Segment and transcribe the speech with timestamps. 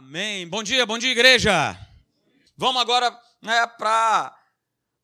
[0.00, 0.48] Amém.
[0.48, 1.78] Bom dia, bom dia, igreja.
[2.56, 4.34] Vamos agora né, para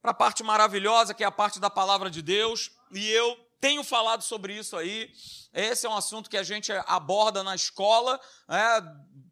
[0.02, 2.70] a parte maravilhosa, que é a parte da palavra de Deus.
[2.90, 5.12] E eu tenho falado sobre isso aí.
[5.52, 8.18] Esse é um assunto que a gente aborda na escola.
[8.48, 8.58] Né,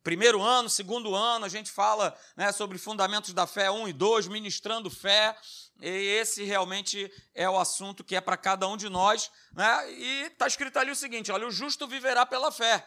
[0.02, 4.28] primeiro ano, segundo ano, a gente fala né, sobre fundamentos da fé 1 e 2,
[4.28, 5.34] ministrando fé.
[5.80, 9.30] E esse realmente é o assunto que é para cada um de nós.
[9.54, 9.92] Né?
[9.92, 12.86] E está escrito ali o seguinte: olha, o justo viverá pela fé.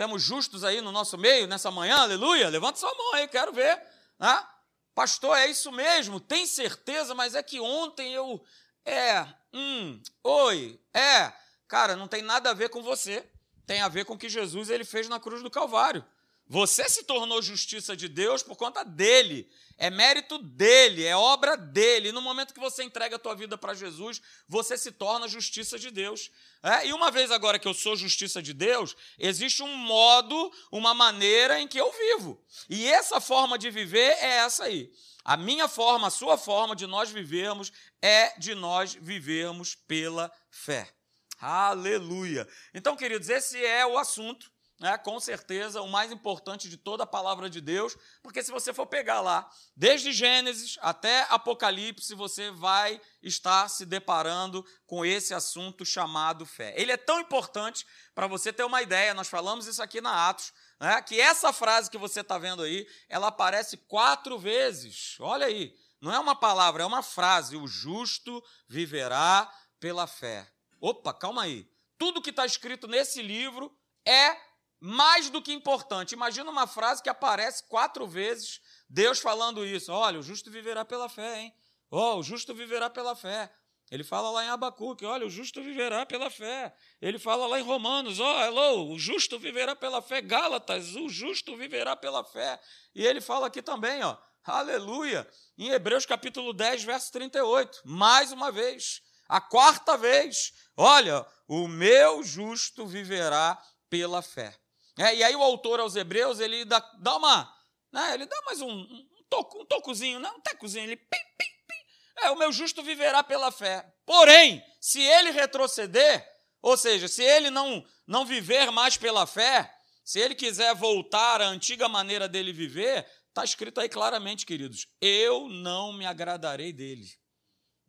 [0.00, 2.48] Temos justos aí no nosso meio nessa manhã, aleluia.
[2.48, 3.78] Levanta sua mão aí, quero ver.
[4.18, 4.46] Né?
[4.94, 6.18] Pastor, é isso mesmo?
[6.18, 7.14] Tem certeza?
[7.14, 8.42] Mas é que ontem eu.
[8.82, 11.30] É, hum, oi, é.
[11.68, 13.28] Cara, não tem nada a ver com você.
[13.66, 16.02] Tem a ver com o que Jesus ele fez na cruz do Calvário.
[16.50, 19.48] Você se tornou justiça de Deus por conta dele.
[19.78, 22.08] É mérito dele, é obra dele.
[22.08, 25.78] E no momento que você entrega a tua vida para Jesus, você se torna justiça
[25.78, 26.28] de Deus.
[26.60, 26.88] É?
[26.88, 31.60] E uma vez agora que eu sou justiça de Deus, existe um modo, uma maneira
[31.60, 32.44] em que eu vivo.
[32.68, 34.92] E essa forma de viver é essa aí.
[35.24, 37.72] A minha forma, a sua forma de nós vivermos
[38.02, 40.92] é de nós vivermos pela fé.
[41.40, 42.48] Aleluia.
[42.74, 44.50] Então, queridos, esse é o assunto
[44.82, 48.72] é, com certeza, o mais importante de toda a palavra de Deus, porque se você
[48.72, 55.84] for pegar lá, desde Gênesis até Apocalipse, você vai estar se deparando com esse assunto
[55.84, 56.72] chamado fé.
[56.76, 60.52] Ele é tão importante, para você ter uma ideia, nós falamos isso aqui na Atos,
[60.80, 65.16] né, que essa frase que você está vendo aí, ela aparece quatro vezes.
[65.20, 70.50] Olha aí, não é uma palavra, é uma frase: o justo viverá pela fé.
[70.80, 71.70] Opa, calma aí.
[71.98, 73.70] Tudo que está escrito nesse livro
[74.06, 74.49] é
[74.80, 76.12] mais do que importante.
[76.12, 79.92] Imagina uma frase que aparece quatro vezes, Deus falando isso.
[79.92, 81.54] Olha, o justo viverá pela fé, hein?
[81.90, 83.52] Oh, o justo viverá pela fé.
[83.90, 86.72] Ele fala lá em Abacuque, olha, o justo viverá pela fé.
[87.02, 90.22] Ele fala lá em Romanos, ó, oh, hello, o justo viverá pela fé.
[90.22, 92.60] Gálatas, o justo viverá pela fé.
[92.94, 95.28] E ele fala aqui também, ó, aleluia,
[95.58, 102.22] em Hebreus capítulo 10, verso 38, mais uma vez, a quarta vez, olha, o meu
[102.22, 104.56] justo viverá pela fé.
[104.98, 107.52] É, e aí o autor aos Hebreus, ele dá, dá uma.
[107.92, 111.46] Né, ele dá mais um, um, toco, um tocozinho, né, um tecozinho, ele pim, pim,
[111.68, 112.24] pim.
[112.24, 113.86] É, o meu justo viverá pela fé.
[114.04, 116.26] Porém, se ele retroceder,
[116.62, 119.72] ou seja, se ele não, não viver mais pela fé,
[120.04, 125.48] se ele quiser voltar à antiga maneira dele viver, está escrito aí claramente, queridos: eu
[125.48, 127.06] não me agradarei dele.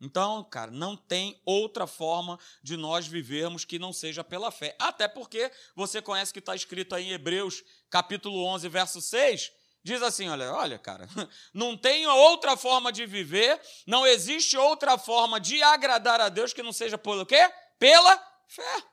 [0.04, 4.74] Então, cara, não tem outra forma de nós vivermos que não seja pela fé.
[4.76, 9.52] Até porque você conhece que está escrito aí em Hebreus, capítulo 11, verso 6,
[9.84, 11.08] diz assim, olha, olha, cara,
[11.54, 16.64] não tem outra forma de viver, não existe outra forma de agradar a Deus que
[16.64, 17.48] não seja pelo quê?
[17.78, 18.84] Pela fé.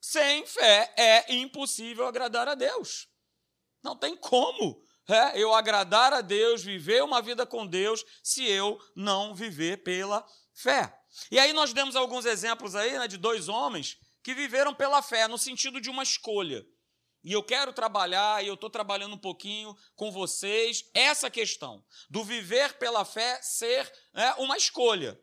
[0.00, 3.06] Sem fé é impossível agradar a Deus.
[3.82, 8.80] Não tem como é, eu agradar a Deus, viver uma vida com Deus, se eu
[8.96, 10.96] não viver pela fé fé.
[11.30, 15.28] E aí nós demos alguns exemplos aí né, de dois homens que viveram pela fé,
[15.28, 16.66] no sentido de uma escolha.
[17.22, 22.22] E eu quero trabalhar, e eu estou trabalhando um pouquinho com vocês, essa questão do
[22.22, 25.18] viver pela fé ser né, uma escolha.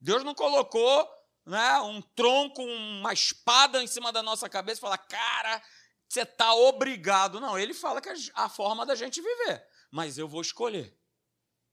[0.00, 1.08] Deus não colocou
[1.46, 5.62] né, um tronco, uma espada em cima da nossa cabeça e falar, cara,
[6.08, 7.40] você está obrigado.
[7.40, 9.66] Não, ele fala que é a forma da gente viver.
[9.90, 10.96] Mas eu vou escolher.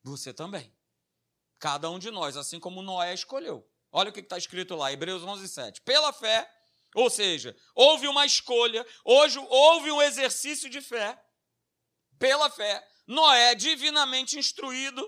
[0.03, 0.73] Você também.
[1.61, 3.63] Cada um de nós, assim como Noé escolheu.
[3.91, 5.81] Olha o que está escrito lá, Hebreus 11, 7.
[5.81, 6.51] Pela fé,
[6.95, 11.23] ou seja, houve uma escolha, hoje houve um exercício de fé.
[12.17, 15.07] Pela fé, Noé, divinamente instruído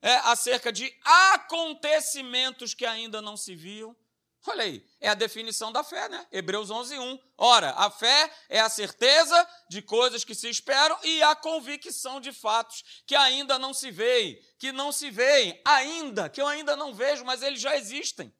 [0.00, 3.96] é, acerca de acontecimentos que ainda não se viam,
[4.44, 6.26] Olha aí, é a definição da fé, né?
[6.32, 7.18] Hebreus 11, 1.
[7.38, 12.32] Ora, a fé é a certeza de coisas que se esperam e a convicção de
[12.32, 16.92] fatos que ainda não se veem, que não se veem ainda, que eu ainda não
[16.92, 18.34] vejo, mas eles já existem.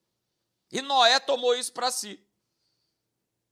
[0.73, 2.21] E Noé tomou isso para si.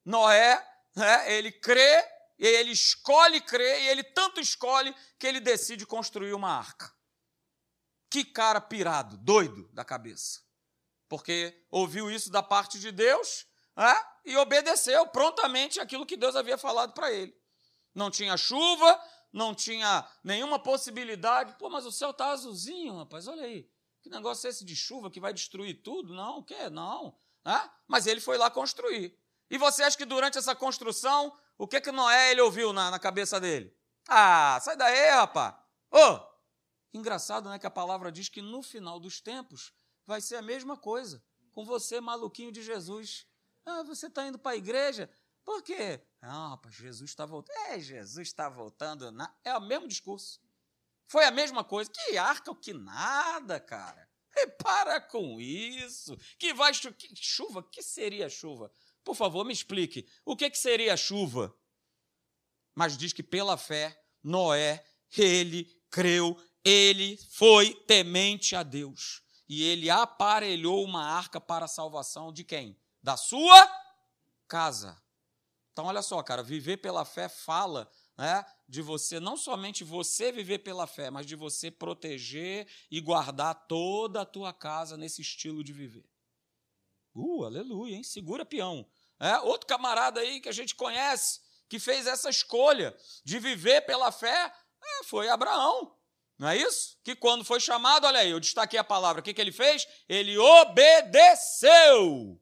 [0.05, 0.61] Noé,
[0.97, 2.05] né, ele crê,
[2.37, 6.93] ele escolhe crer, e ele tanto escolhe que ele decide construir uma arca.
[8.11, 10.50] Que cara pirado, doido da cabeça
[11.11, 13.45] porque ouviu isso da parte de Deus
[13.77, 13.95] é?
[14.25, 17.37] e obedeceu prontamente aquilo que Deus havia falado para ele.
[17.93, 19.03] Não tinha chuva,
[19.33, 21.57] não tinha nenhuma possibilidade.
[21.59, 23.69] Pô, mas o céu está azulzinho, rapaz, olha aí.
[24.01, 26.15] Que negócio é esse de chuva que vai destruir tudo?
[26.15, 26.71] Não, o quê?
[26.71, 27.19] Não.
[27.45, 27.69] É?
[27.89, 29.19] Mas ele foi lá construir.
[29.51, 33.01] E você acha que durante essa construção, o que que Noé ele ouviu na, na
[33.01, 33.77] cabeça dele?
[34.09, 35.57] Ah, sai daí, rapaz.
[35.91, 36.21] Ô, oh,
[36.95, 39.73] engraçado, né, que a palavra diz que no final dos tempos
[40.11, 41.23] vai ser a mesma coisa
[41.53, 43.29] com você, maluquinho de Jesus.
[43.65, 45.09] Ah, você está indo para a igreja?
[45.45, 46.01] Por quê?
[46.21, 47.57] Não, rapaz, Jesus está voltando.
[47.69, 49.13] É, Jesus está voltando.
[49.13, 49.33] Na...
[49.45, 50.41] É o mesmo discurso.
[51.07, 51.89] Foi a mesma coisa.
[51.89, 54.09] Que arca, que nada, cara.
[54.35, 56.17] E para com isso.
[56.37, 56.93] Que vai chu...
[56.93, 57.63] que chuva?
[57.63, 58.73] que seria chuva?
[59.05, 60.09] Por favor, me explique.
[60.25, 61.57] O que, que seria chuva?
[62.75, 64.85] Mas diz que pela fé, Noé,
[65.17, 69.23] ele creu, ele foi temente a Deus.
[69.51, 72.79] E ele aparelhou uma arca para a salvação de quem?
[73.03, 73.69] Da sua
[74.47, 74.97] casa.
[75.73, 80.61] Então, olha só, cara, viver pela fé fala né, de você, não somente você viver
[80.61, 85.73] pela fé, mas de você proteger e guardar toda a tua casa nesse estilo de
[85.73, 86.09] viver.
[87.13, 88.05] Uh, aleluia, hein?
[88.05, 88.89] Segura peão.
[89.19, 94.13] É, outro camarada aí que a gente conhece, que fez essa escolha de viver pela
[94.13, 95.99] fé, é, foi Abraão.
[96.41, 96.97] Não é isso?
[97.05, 99.87] Que quando foi chamado, olha aí, eu destaquei a palavra, o que, que ele fez?
[100.09, 102.41] Ele obedeceu.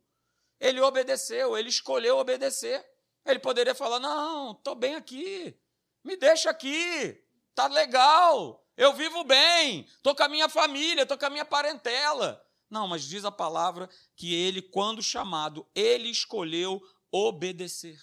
[0.61, 2.89] Ele obedeceu, ele escolheu obedecer.
[3.27, 5.59] Ele poderia falar: não, estou bem aqui,
[6.05, 7.21] me deixa aqui,
[7.57, 12.41] tá legal, eu vivo bem, estou com a minha família, estou com a minha parentela.
[12.71, 16.81] Não, mas diz a palavra que ele, quando chamado, ele escolheu
[17.11, 17.99] obedecer.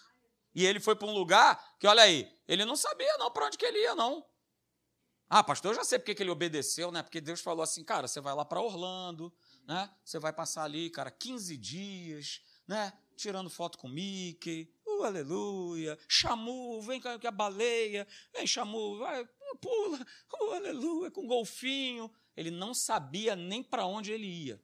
[0.54, 3.58] E ele foi para um lugar que, olha aí, ele não sabia não para onde
[3.58, 4.26] que ele ia, não.
[5.30, 7.02] Ah, pastor, eu já sei porque que ele obedeceu, né?
[7.02, 9.34] Porque Deus falou assim, cara, você vai lá para Orlando,
[9.68, 9.90] né?
[10.04, 12.94] Você vai passar ali, cara, 15 dias, né?
[13.16, 15.98] Tirando foto com Mickey, Uh, aleluia.
[16.08, 18.08] Chamu, vem com a baleia.
[18.34, 19.28] Vem, Chamu, vai,
[19.60, 20.06] pula.
[20.42, 22.12] Uh, aleluia, com golfinho.
[22.36, 24.62] Ele não sabia nem para onde ele ia.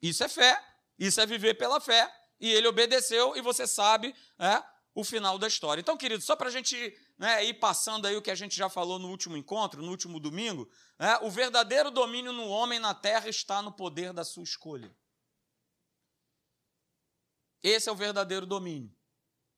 [0.00, 0.62] Isso é fé.
[0.98, 2.12] Isso é viver pela fé.
[2.38, 4.62] E ele obedeceu, e você sabe é,
[4.94, 5.80] o final da história.
[5.80, 8.70] Então, querido, só para a gente né, ir passando aí o que a gente já
[8.70, 10.66] falou no último encontro, no último domingo,
[10.98, 14.96] é, o verdadeiro domínio no homem na terra está no poder da sua escolha.
[17.62, 18.96] Esse é o verdadeiro domínio.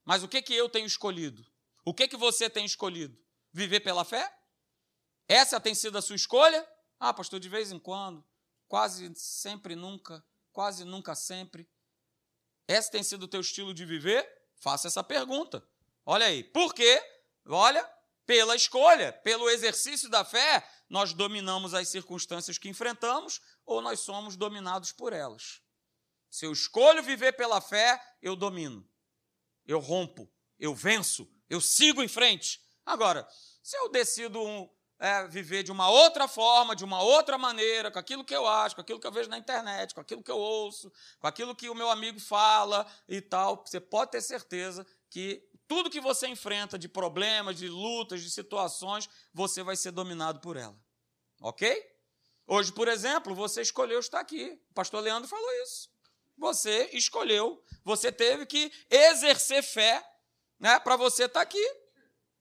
[0.05, 1.47] Mas o que, que eu tenho escolhido?
[1.85, 3.17] O que, que você tem escolhido?
[3.53, 4.37] Viver pela fé?
[5.29, 6.69] Essa tem sido a sua escolha?
[6.99, 8.27] Ah, pastor, de vez em quando,
[8.67, 11.71] quase sempre nunca, quase nunca sempre.
[12.67, 14.29] Esse tem sido o teu estilo de viver?
[14.57, 15.65] Faça essa pergunta.
[16.05, 16.43] Olha aí.
[16.43, 17.12] Por quê?
[17.47, 17.89] Olha,
[18.25, 24.37] pela escolha, pelo exercício da fé, nós dominamos as circunstâncias que enfrentamos ou nós somos
[24.37, 25.61] dominados por elas.
[26.31, 28.89] Se eu escolho viver pela fé, eu domino,
[29.67, 32.61] eu rompo, eu venço, eu sigo em frente.
[32.87, 33.29] Agora,
[33.63, 34.41] se eu decido
[34.99, 38.77] é, viver de uma outra forma, de uma outra maneira, com aquilo que eu acho,
[38.77, 41.69] com aquilo que eu vejo na internet, com aquilo que eu ouço, com aquilo que
[41.69, 46.79] o meu amigo fala e tal, você pode ter certeza que tudo que você enfrenta
[46.79, 50.79] de problemas, de lutas, de situações, você vai ser dominado por ela.
[51.41, 51.83] Ok?
[52.47, 54.61] Hoje, por exemplo, você escolheu estar aqui.
[54.71, 55.89] O pastor Leandro falou isso.
[56.37, 60.07] Você escolheu, você teve que exercer fé
[60.61, 61.67] né, para você estar tá aqui.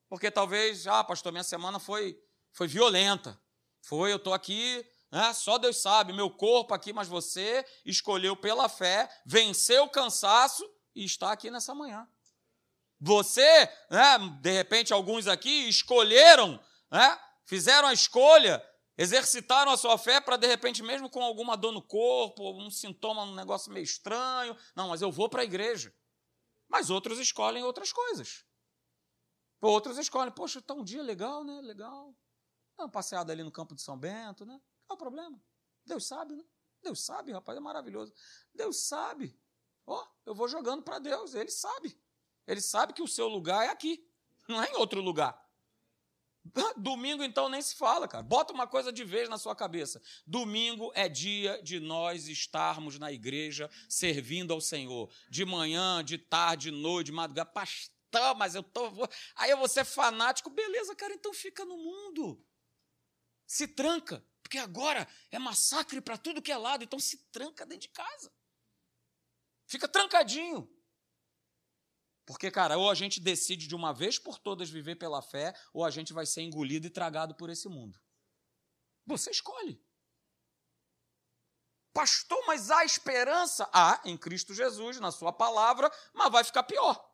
[0.09, 3.41] Porque talvez, ah, pastor, minha semana foi, foi violenta.
[3.81, 8.67] Foi, eu estou aqui, né, só Deus sabe, meu corpo aqui, mas você escolheu pela
[8.67, 12.05] fé, venceu o cansaço e está aqui nessa manhã.
[13.01, 18.63] Você, né, de repente, alguns aqui escolheram, né, fizeram a escolha
[19.01, 23.23] Exercitaram a sua fé para, de repente, mesmo com alguma dor no corpo, um sintoma,
[23.23, 25.91] um negócio meio estranho, não, mas eu vou para a igreja.
[26.69, 28.45] Mas outros escolhem outras coisas.
[29.59, 31.61] Outros escolhem, poxa, está um dia legal, né?
[31.61, 32.15] Legal.
[32.77, 34.61] Dá uma passeada ali no campo de São Bento, né?
[34.85, 35.41] Qual é o problema?
[35.83, 36.43] Deus sabe, né?
[36.83, 38.13] Deus sabe, rapaz, é maravilhoso.
[38.53, 39.35] Deus sabe.
[39.85, 41.99] Ó, oh, eu vou jogando para Deus, ele sabe.
[42.51, 44.05] Ele sabe que o seu lugar é aqui,
[44.47, 45.41] não é em outro lugar.
[46.77, 48.23] Domingo, então, nem se fala, cara.
[48.23, 50.01] Bota uma coisa de vez na sua cabeça.
[50.25, 55.09] Domingo é dia de nós estarmos na igreja servindo ao Senhor.
[55.29, 57.49] De manhã, de tarde, de noite, de madrugada.
[57.49, 58.91] Pastor, mas eu tô.
[59.35, 60.49] Aí vou ser fanático.
[60.49, 62.43] Beleza, cara, então fica no mundo.
[63.45, 64.25] Se tranca.
[64.41, 66.83] Porque agora é massacre para tudo que é lado.
[66.83, 68.31] Então se tranca dentro de casa.
[69.67, 70.69] Fica trancadinho.
[72.31, 75.83] Porque, cara, ou a gente decide de uma vez por todas viver pela fé, ou
[75.83, 77.99] a gente vai ser engolido e tragado por esse mundo.
[79.05, 79.83] Você escolhe.
[81.93, 83.69] Pastor, mas há esperança?
[83.73, 87.05] Há em Cristo Jesus, na Sua palavra, mas vai ficar pior.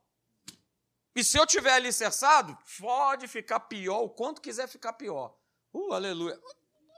[1.15, 5.35] E se eu tiver alicerçado, pode ficar pior, o quanto quiser ficar pior.
[5.73, 6.39] Uh, aleluia.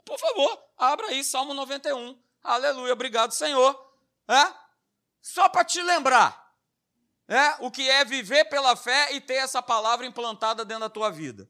[0.04, 2.22] Por favor, abra aí Salmo 91.
[2.42, 3.74] Aleluia, obrigado, Senhor.
[4.28, 4.54] É?
[5.22, 6.39] Só para te lembrar
[7.30, 11.10] é, o que é viver pela fé e ter essa palavra implantada dentro da tua
[11.10, 11.48] vida.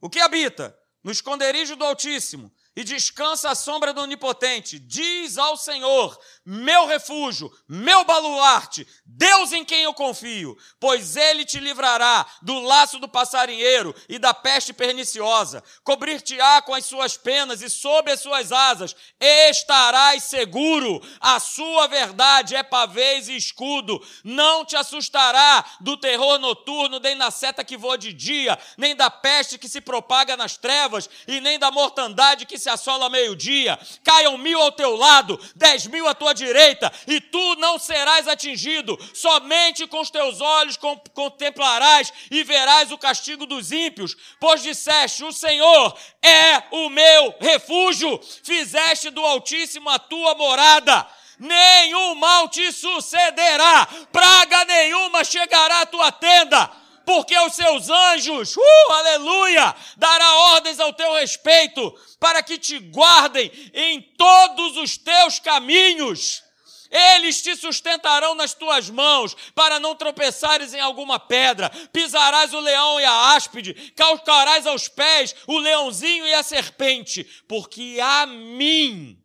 [0.00, 4.78] O que habita no esconderijo do Altíssimo e descansa à sombra do Onipotente.
[4.78, 11.60] Diz ao Senhor, meu refúgio, meu baluarte, Deus em quem eu confio, pois ele te
[11.60, 15.62] livrará do laço do passarinheiro e da peste perniciosa.
[15.84, 21.00] Cobrir-te-á com as suas penas e sob as suas asas estarás seguro.
[21.20, 24.04] A sua verdade é pavês e escudo.
[24.24, 29.10] Não te assustará do terror noturno, nem da seta que voa de dia, nem da
[29.10, 33.78] peste que se propaga nas trevas, e nem da mortandade que se assola meio-dia.
[34.02, 38.98] Caiam mil ao teu lado, dez mil à tua direita, e tu não serás atingido.
[39.12, 40.78] Somente com os teus olhos
[41.12, 48.18] contemplarás e verás o castigo dos ímpios, pois disseste: O Senhor é o meu refúgio,
[48.42, 51.06] fizeste do Altíssimo a tua morada
[51.36, 58.92] nenhum mal te sucederá, praga nenhuma chegará à tua tenda porque os seus anjos, uh,
[58.92, 66.42] aleluia, dará ordens ao teu respeito, para que te guardem em todos os teus caminhos.
[66.90, 71.68] Eles te sustentarão nas tuas mãos, para não tropeçares em alguma pedra.
[71.92, 77.98] Pisarás o leão e a áspide, calcarás aos pés o leãozinho e a serpente, porque
[78.00, 79.23] a mim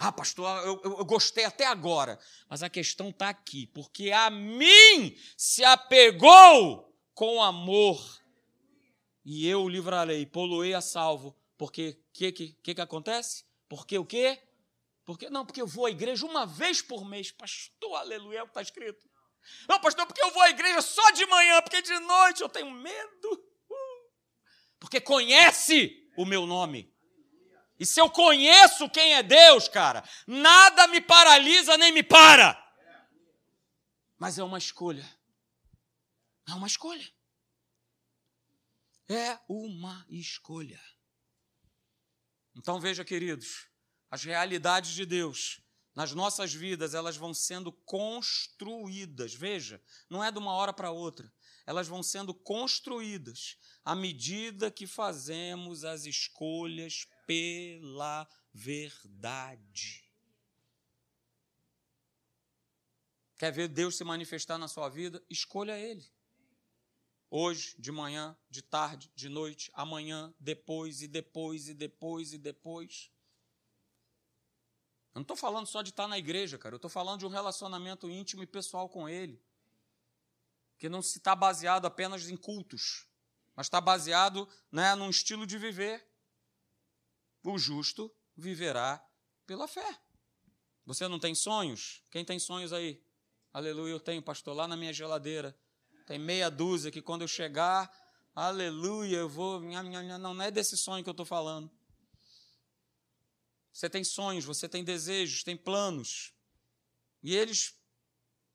[0.00, 2.20] ah, pastor, eu, eu, eu gostei até agora.
[2.48, 8.22] Mas a questão está aqui, porque a mim se apegou com amor.
[9.24, 11.36] E eu o livrarei, poluei a salvo.
[11.58, 13.44] Porque o que, que, que, que acontece?
[13.68, 14.40] Porque o quê?
[15.04, 17.32] Porque, não, porque eu vou à igreja uma vez por mês.
[17.32, 19.04] Pastor, aleluia, é o que está escrito.
[19.68, 22.70] Não, pastor, porque eu vou à igreja só de manhã, porque de noite eu tenho
[22.70, 23.48] medo.
[23.68, 24.10] Uh.
[24.78, 26.94] Porque conhece o meu nome.
[27.78, 32.56] E se eu conheço quem é Deus, cara, nada me paralisa nem me para.
[34.18, 35.08] Mas é uma escolha.
[36.48, 37.08] É uma escolha.
[39.08, 40.80] É uma escolha.
[42.56, 43.68] Então veja, queridos,
[44.10, 45.62] as realidades de Deus
[45.98, 49.34] nas nossas vidas, elas vão sendo construídas.
[49.34, 51.28] Veja, não é de uma hora para outra.
[51.66, 60.02] Elas vão sendo construídas à medida que fazemos as escolhas pela verdade.
[63.36, 65.22] Quer ver Deus se manifestar na sua vida?
[65.28, 66.04] Escolha Ele.
[67.30, 73.12] Hoje, de manhã, de tarde, de noite, amanhã, depois e depois e depois e depois.
[75.14, 76.74] Eu não estou falando só de estar na igreja, cara.
[76.74, 79.38] Eu estou falando de um relacionamento íntimo e pessoal com Ele.
[80.78, 83.06] Que não se está baseado apenas em cultos,
[83.54, 86.08] mas está baseado né, num estilo de viver.
[87.42, 89.04] O justo viverá
[89.46, 89.98] pela fé.
[90.84, 92.02] Você não tem sonhos?
[92.10, 93.02] Quem tem sonhos aí?
[93.52, 95.58] Aleluia, eu tenho, pastor, lá na minha geladeira.
[96.06, 97.90] Tem meia dúzia que quando eu chegar,
[98.34, 99.60] aleluia, eu vou.
[99.60, 101.70] Não, não é desse sonho que eu estou falando.
[103.72, 106.32] Você tem sonhos, você tem desejos, tem planos.
[107.22, 107.76] E eles,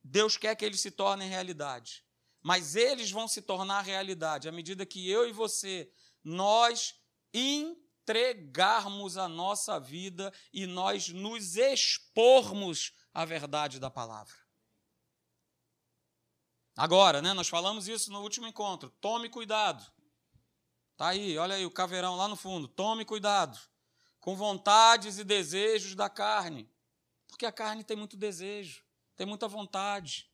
[0.04, 2.04] Deus quer que eles se tornem realidade.
[2.42, 5.90] Mas eles vão se tornar realidade à medida que eu e você,
[6.24, 6.96] nós
[8.03, 14.36] entregarmos a nossa vida e nós nos expormos à verdade da palavra.
[16.75, 18.89] Agora, né, nós falamos isso no último encontro.
[19.00, 19.86] Tome cuidado.
[20.98, 22.67] Tá aí, olha aí o caveirão lá no fundo.
[22.67, 23.57] Tome cuidado
[24.19, 26.69] com vontades e desejos da carne.
[27.27, 28.83] Porque a carne tem muito desejo,
[29.15, 30.29] tem muita vontade.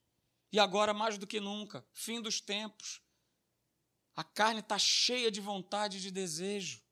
[0.52, 3.00] E agora, mais do que nunca, fim dos tempos,
[4.16, 6.82] a carne está cheia de vontade e de desejo.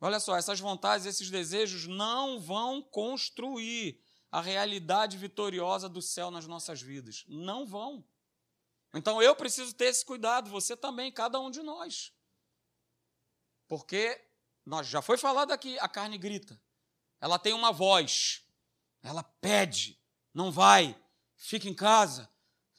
[0.00, 4.00] Olha só, essas vontades, esses desejos não vão construir
[4.30, 7.24] a realidade vitoriosa do céu nas nossas vidas.
[7.26, 8.06] Não vão.
[8.94, 12.12] Então eu preciso ter esse cuidado, você também, cada um de nós.
[13.66, 14.24] Porque
[14.64, 16.60] nós já foi falado aqui, a carne grita.
[17.20, 18.44] Ela tem uma voz.
[19.02, 20.00] Ela pede,
[20.32, 20.96] não vai,
[21.36, 22.30] fica em casa.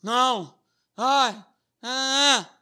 [0.02, 0.58] Não.
[0.96, 1.46] Ai.
[1.82, 2.60] Ah.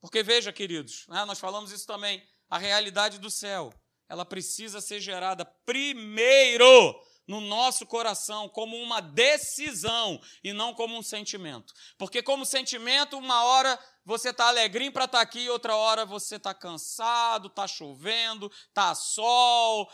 [0.00, 3.72] Porque veja, queridos, né, nós falamos isso também a realidade do céu,
[4.08, 11.02] ela precisa ser gerada primeiro no nosso coração como uma decisão e não como um
[11.02, 11.72] sentimento.
[11.96, 16.36] Porque como sentimento, uma hora você está alegrinho para estar tá aqui, outra hora você
[16.36, 19.88] está cansado, está chovendo, está sol,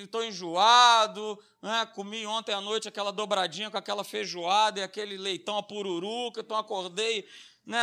[0.00, 1.86] estou enjoado, né?
[1.92, 6.56] comi ontem à noite aquela dobradinha com aquela feijoada e aquele leitão a pururuca, então
[6.56, 7.26] acordei
[7.66, 7.82] né?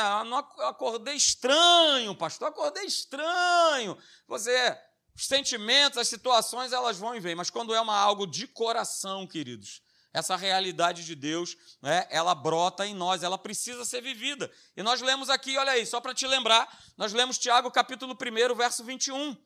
[0.58, 3.98] Eu acordei estranho, pastor, acordei estranho.
[4.28, 4.78] Você,
[5.16, 9.26] os sentimentos, as situações, elas vão e vêm, mas quando é uma algo de coração,
[9.26, 9.82] queridos,
[10.14, 14.52] essa realidade de Deus, né, ela brota em nós, ela precisa ser vivida.
[14.76, 16.68] E nós lemos aqui, olha aí, só para te lembrar,
[16.98, 19.38] nós lemos Tiago capítulo 1, verso 21.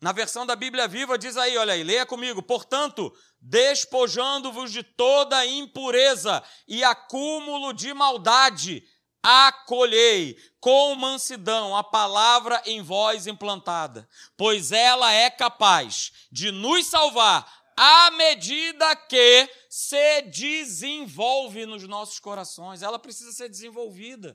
[0.00, 2.40] Na versão da Bíblia Viva diz aí, olha aí, leia comigo.
[2.40, 8.84] Portanto, despojando-vos de toda impureza e acúmulo de maldade,
[9.28, 14.08] acolhei com mansidão a palavra em vós implantada,
[14.38, 22.82] pois ela é capaz de nos salvar à medida que se desenvolve nos nossos corações.
[22.82, 24.34] Ela precisa ser desenvolvida.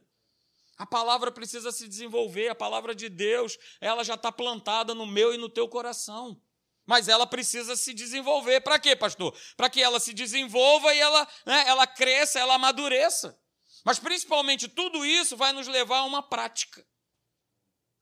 [0.78, 5.34] A palavra precisa se desenvolver, a palavra de Deus, ela já está plantada no meu
[5.34, 6.40] e no teu coração.
[6.86, 8.62] Mas ela precisa se desenvolver.
[8.62, 9.36] Para quê, pastor?
[9.58, 13.40] Para que ela se desenvolva e ela, né, ela cresça, ela amadureça.
[13.84, 16.86] Mas principalmente tudo isso vai nos levar a uma prática,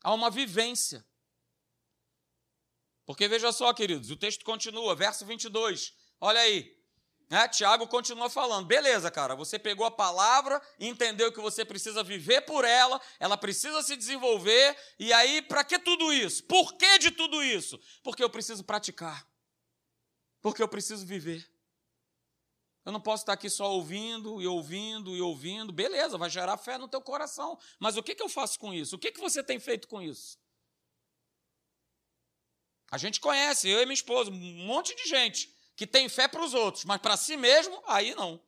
[0.04, 1.06] a uma vivência.
[3.06, 5.94] Porque veja só, queridos, o texto continua, verso 22.
[6.20, 6.80] Olha aí.
[7.30, 7.48] Né?
[7.48, 8.68] Tiago continua falando.
[8.68, 13.82] Beleza, cara, você pegou a palavra, entendeu que você precisa viver por ela, ela precisa
[13.82, 14.78] se desenvolver.
[15.00, 16.44] E aí, para que tudo isso?
[16.44, 17.80] Por que de tudo isso?
[18.04, 19.26] Porque eu preciso praticar.
[20.42, 21.51] Porque eu preciso viver.
[22.84, 25.72] Eu não posso estar aqui só ouvindo e ouvindo e ouvindo.
[25.72, 27.58] Beleza, vai gerar fé no teu coração.
[27.80, 28.96] Mas o que, que eu faço com isso?
[28.96, 30.40] O que, que você tem feito com isso?
[32.92, 36.44] A gente conhece, eu e minha esposa, um monte de gente que tem fé para
[36.44, 38.44] os outros, mas para si mesmo, aí não.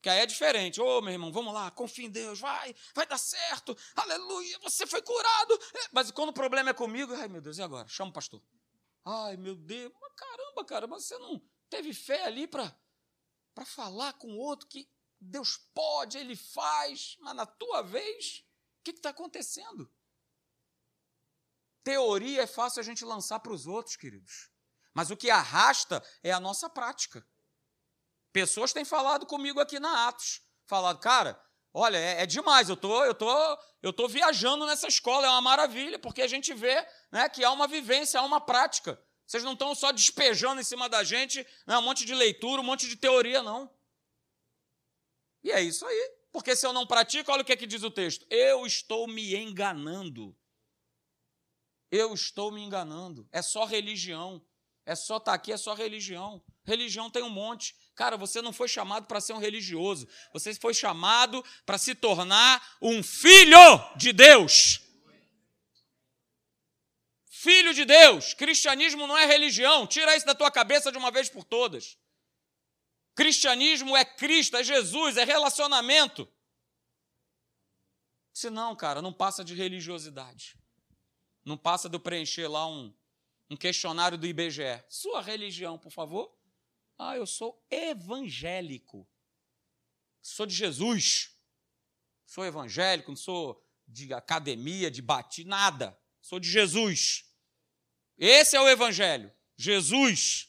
[0.00, 0.80] Que aí é diferente.
[0.80, 4.86] Ô, oh, meu irmão, vamos lá, confia em Deus, vai, vai dar certo, aleluia, você
[4.86, 5.54] foi curado.
[5.74, 7.86] É, mas quando o problema é comigo, ai meu Deus, e agora?
[7.86, 8.42] Chama o pastor.
[9.04, 12.74] Ai meu Deus, caramba, cara, mas você não teve fé ali para
[13.64, 14.88] falar com outro que
[15.20, 18.44] Deus pode, Ele faz, mas na tua vez,
[18.78, 19.92] o que está acontecendo?
[21.82, 24.50] Teoria é fácil a gente lançar para os outros, queridos.
[24.94, 27.26] Mas o que arrasta é a nossa prática.
[28.32, 30.42] Pessoas têm falado comigo aqui na Atos.
[30.66, 31.40] Falado, cara,
[31.72, 35.40] olha, é, é, demais, eu tô, eu, tô, eu tô viajando nessa escola, é uma
[35.40, 39.02] maravilha, porque a gente vê né, que há uma vivência, há uma prática.
[39.30, 42.64] Vocês não estão só despejando em cima da gente né, um monte de leitura, um
[42.64, 43.70] monte de teoria, não.
[45.44, 46.12] E é isso aí.
[46.32, 48.26] Porque se eu não pratico, olha o que, é que diz o texto.
[48.28, 50.36] Eu estou me enganando
[51.90, 53.28] eu estou me enganando.
[53.32, 54.40] É só religião.
[54.86, 56.42] É só estar tá aqui, é só religião.
[56.64, 57.74] Religião tem um monte.
[57.94, 60.08] Cara, você não foi chamado para ser um religioso.
[60.32, 63.58] Você foi chamado para se tornar um filho
[63.96, 64.80] de Deus.
[67.40, 68.34] Filho de Deus.
[68.34, 69.86] Cristianismo não é religião.
[69.86, 71.96] Tira isso da tua cabeça de uma vez por todas.
[73.14, 76.30] Cristianismo é Cristo, é Jesus, é relacionamento.
[78.30, 80.54] Se não, cara, não passa de religiosidade.
[81.42, 82.94] Não passa de eu preencher lá um,
[83.48, 84.84] um questionário do IBGE.
[84.90, 86.36] Sua religião, por favor?
[86.98, 89.08] Ah, eu sou evangélico.
[90.20, 91.34] Sou de Jesus.
[92.26, 95.98] Sou evangélico, não sou de academia, de batismo, nada.
[96.20, 97.29] Sou de Jesus.
[98.20, 99.32] Esse é o evangelho.
[99.56, 100.46] Jesus.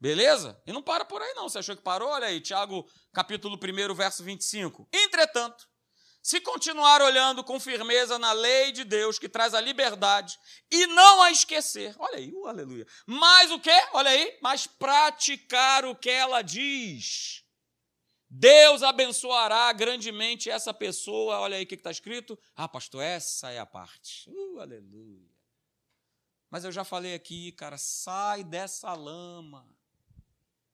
[0.00, 0.60] Beleza?
[0.66, 1.50] E não para por aí, não.
[1.50, 2.08] Você achou que parou?
[2.08, 4.88] Olha aí, Tiago, capítulo 1, verso 25.
[4.90, 5.68] Entretanto,
[6.22, 10.38] se continuar olhando com firmeza na lei de Deus que traz a liberdade
[10.70, 12.86] e não a esquecer, olha aí, uh, aleluia.
[13.06, 13.70] Mas o que?
[13.92, 17.44] Olha aí, mas praticar o que ela diz.
[18.30, 21.40] Deus abençoará grandemente essa pessoa.
[21.40, 22.38] Olha aí o que está escrito.
[22.54, 24.30] Ah, pastor, essa é a parte.
[24.30, 25.27] Uh, aleluia.
[26.50, 29.68] Mas eu já falei aqui, cara, sai dessa lama.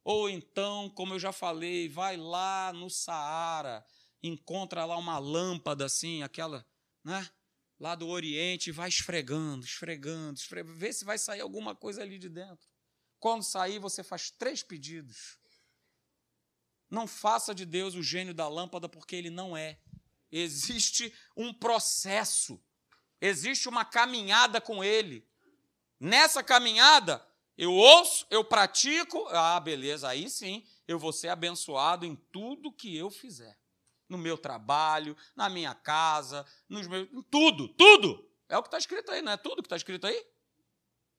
[0.03, 3.85] Ou então, como eu já falei, vai lá no Saara
[4.29, 6.67] encontra lá uma lâmpada assim, aquela,
[7.03, 7.29] né?
[7.79, 12.29] Lá do Oriente, vai esfregando, esfregando, esfregando, vê se vai sair alguma coisa ali de
[12.29, 12.67] dentro.
[13.19, 15.39] Quando sair, você faz três pedidos.
[16.89, 19.79] Não faça de Deus o gênio da lâmpada, porque ele não é.
[20.31, 22.63] Existe um processo,
[23.21, 25.29] existe uma caminhada com ele.
[25.99, 27.25] Nessa caminhada,
[27.57, 32.97] eu ouço, eu pratico, ah, beleza, aí sim eu vou ser abençoado em tudo que
[32.97, 33.59] eu fizer
[34.09, 37.11] no meu trabalho, na minha casa, nos meus.
[37.11, 38.29] Em tudo, tudo.
[38.49, 40.27] É o que está escrito aí, não é tudo que está escrito aí?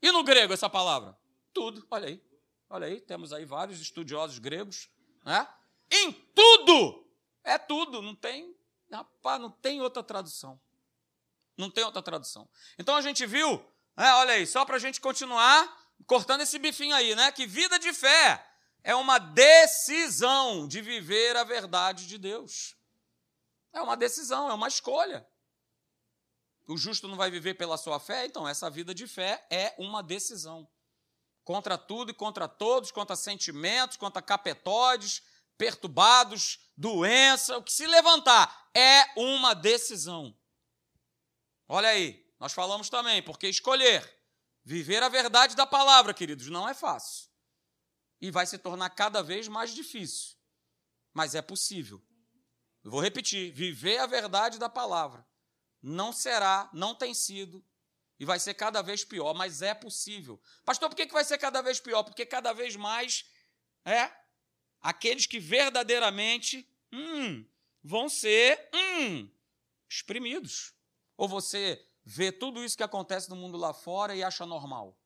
[0.02, 1.18] E no grego essa palavra?
[1.54, 2.24] Tudo, olha aí.
[2.70, 4.90] Olha aí, temos aí vários estudiosos gregos.
[5.24, 5.48] Né?
[5.92, 7.06] Em tudo!
[7.44, 8.56] É tudo, não tem.
[8.92, 10.60] Rapaz, não tem outra tradução.
[11.58, 12.50] Não tem outra tradução.
[12.78, 13.64] Então a gente viu,
[13.96, 17.32] né, olha aí, só para a gente continuar cortando esse bifinho aí, né?
[17.32, 18.46] Que vida de fé
[18.84, 22.76] é uma decisão de viver a verdade de Deus.
[23.74, 25.26] É uma decisão, é uma escolha.
[26.68, 30.02] O justo não vai viver pela sua fé, então essa vida de fé é uma
[30.02, 30.68] decisão.
[31.46, 35.22] contra tudo e contra todos, contra sentimentos, contra capetodes,
[35.58, 40.36] perturbados, doença, o que se levantar é uma decisão.
[41.70, 44.08] Olha aí, nós falamos também, porque escolher
[44.64, 47.28] viver a verdade da palavra, queridos, não é fácil.
[48.22, 50.38] E vai se tornar cada vez mais difícil.
[51.12, 52.00] Mas é possível.
[52.84, 55.28] Eu vou repetir: viver a verdade da palavra
[55.82, 57.66] não será, não tem sido
[58.20, 60.40] e vai ser cada vez pior, mas é possível.
[60.64, 62.04] Pastor, por que vai ser cada vez pior?
[62.04, 63.26] Porque cada vez mais
[63.84, 64.12] é
[64.82, 67.44] aqueles que verdadeiramente hum,
[67.84, 69.32] vão ser hum,
[69.90, 70.76] exprimidos.
[71.18, 74.98] Ou você vê tudo isso que acontece no mundo lá fora e acha normal.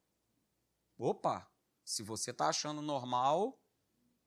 [0.98, 1.50] Opa,
[1.84, 3.60] se você está achando normal,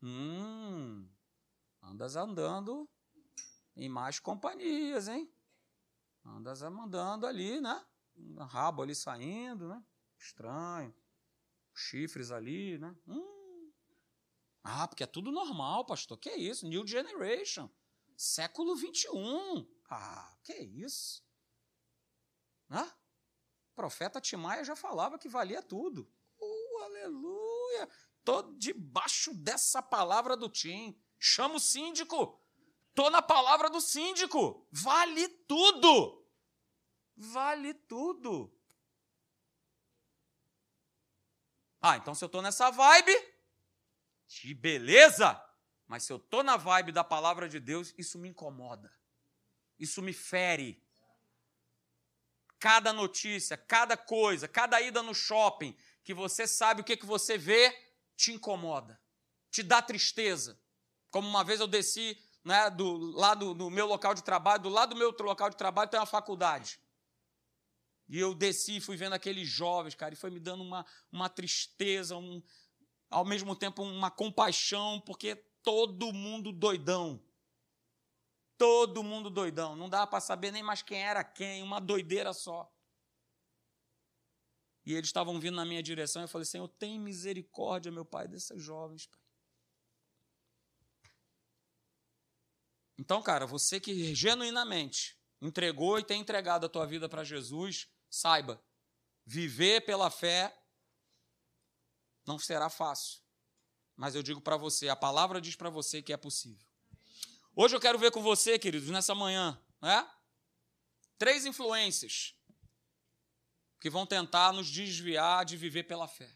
[0.02, 1.08] hum,
[1.82, 2.88] andas andando
[3.76, 5.32] em mais companhias, hein?
[6.24, 7.84] Andas andando ali, né?
[8.16, 9.84] um rabo ali saindo, né?
[10.18, 10.94] Estranho.
[11.74, 12.94] Chifres ali, né?
[13.06, 13.72] Hum.
[14.62, 16.18] Ah, porque é tudo normal, pastor.
[16.18, 16.68] Que isso?
[16.68, 17.68] New Generation.
[18.16, 19.66] Século 21.
[19.90, 21.24] Ah, que isso?
[22.72, 22.92] Né?
[23.72, 26.10] O profeta Timaia já falava que valia tudo.
[26.40, 27.88] Uh, aleluia!
[28.24, 31.00] Tô debaixo dessa palavra do Tim.
[31.18, 32.40] Chama o síndico.
[32.94, 34.66] Tô na palavra do síndico.
[34.70, 36.22] Vale tudo
[37.16, 38.52] vale tudo.
[41.80, 43.12] Ah, então se eu estou nessa vibe,
[44.26, 45.40] de beleza,
[45.86, 48.92] mas se eu estou na vibe da palavra de Deus, isso me incomoda,
[49.78, 50.82] isso me fere.
[52.62, 57.36] Cada notícia, cada coisa, cada ida no shopping, que você sabe o que, que você
[57.36, 57.76] vê,
[58.16, 59.00] te incomoda,
[59.50, 60.56] te dá tristeza.
[61.10, 64.68] Como uma vez eu desci né, do, lá do, do meu local de trabalho, do
[64.68, 66.78] lado do meu local de trabalho tem uma faculdade.
[68.08, 72.16] E eu desci fui vendo aqueles jovens, cara, e foi me dando uma, uma tristeza,
[72.16, 72.40] um,
[73.10, 77.20] ao mesmo tempo uma compaixão, porque todo mundo doidão.
[78.62, 79.74] Todo mundo doidão.
[79.74, 82.72] Não dava para saber nem mais quem era quem, uma doideira só.
[84.86, 88.62] E eles estavam vindo na minha direção eu falei: Senhor, tem misericórdia, meu pai, desses
[88.62, 89.20] jovens, pai.
[92.96, 98.62] Então, cara, você que genuinamente entregou e tem entregado a tua vida para Jesus, Saiba,
[99.26, 100.56] viver pela fé
[102.24, 103.20] não será fácil.
[103.96, 106.71] Mas eu digo para você, a palavra diz para você que é possível.
[107.54, 110.10] Hoje eu quero ver com você, queridos, nessa manhã, né?
[111.18, 112.34] Três influências
[113.78, 116.34] que vão tentar nos desviar de viver pela fé.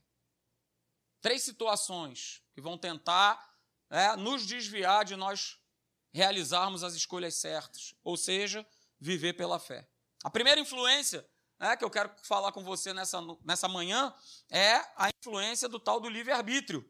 [1.23, 3.43] Três situações que vão tentar
[3.89, 5.59] é, nos desviar de nós
[6.13, 8.67] realizarmos as escolhas certas, ou seja,
[9.01, 9.89] viver pela fé.
[10.23, 11.27] A primeira influência
[11.59, 14.15] né, que eu quero falar com você nessa, nessa manhã
[14.51, 16.87] é a influência do tal do livre-arbítrio.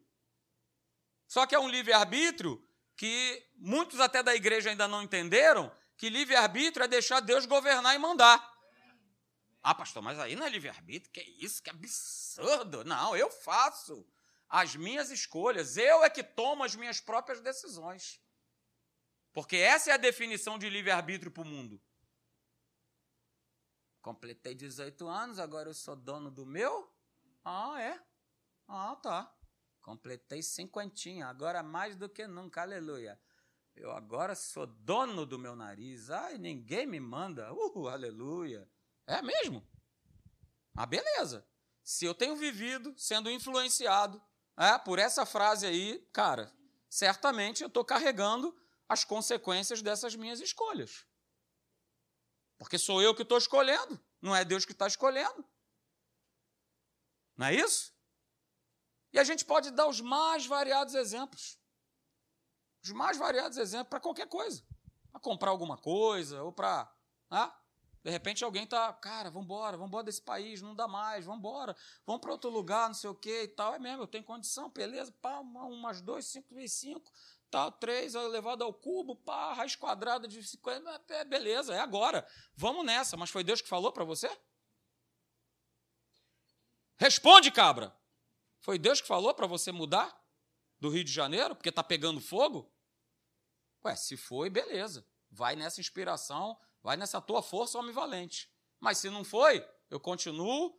[1.28, 2.65] Só que é um livre-arbítrio
[2.96, 7.98] que muitos até da igreja ainda não entenderam que livre-arbítrio é deixar Deus governar e
[7.98, 8.54] mandar.
[9.62, 11.12] Ah, pastor, mas aí não é livre-arbítrio?
[11.12, 11.62] Que isso?
[11.62, 12.84] Que absurdo!
[12.84, 14.06] Não, eu faço
[14.48, 18.20] as minhas escolhas, eu é que tomo as minhas próprias decisões.
[19.32, 21.82] Porque essa é a definição de livre-arbítrio para o mundo.
[24.00, 26.88] Completei 18 anos, agora eu sou dono do meu?
[27.44, 28.00] Ah, é?
[28.68, 29.35] Ah, tá.
[29.86, 33.16] Completei cinquentinha, agora mais do que nunca, aleluia.
[33.76, 36.10] Eu agora sou dono do meu nariz.
[36.10, 37.54] Ai, ninguém me manda.
[37.54, 38.68] Uh, aleluia.
[39.06, 39.64] É mesmo?
[40.74, 41.46] Ah, beleza.
[41.84, 44.20] Se eu tenho vivido sendo influenciado
[44.56, 46.52] é, por essa frase aí, cara,
[46.90, 48.52] certamente eu estou carregando
[48.88, 51.06] as consequências dessas minhas escolhas.
[52.58, 55.44] Porque sou eu que estou escolhendo, não é Deus que está escolhendo.
[57.36, 57.95] Não é isso?
[59.16, 61.58] E a gente pode dar os mais variados exemplos.
[62.84, 64.62] Os mais variados exemplos para qualquer coisa.
[65.10, 66.86] Para comprar alguma coisa, ou para.
[67.30, 67.58] Ah,
[68.04, 71.38] de repente alguém está, cara, vamos embora, vamos embora desse país, não dá mais, vamos
[71.38, 71.74] embora,
[72.04, 73.72] vamos para outro lugar, não sei o quê e tal.
[73.72, 77.10] É mesmo, eu tenho condição, beleza, pá, umas dois, cinco vezes cinco,
[77.50, 82.28] tal, 3 elevado ao cubo, pá, raiz quadrada de 50, é, beleza, é agora.
[82.54, 83.16] Vamos nessa.
[83.16, 84.30] Mas foi Deus que falou para você?
[86.98, 87.96] Responde, cabra.
[88.66, 90.12] Foi Deus que falou para você mudar
[90.80, 92.68] do Rio de Janeiro porque está pegando fogo?
[93.84, 95.06] Ué, se foi, beleza.
[95.30, 98.50] Vai nessa inspiração, vai nessa tua força omnivalente.
[98.80, 100.76] Mas se não foi, eu continuo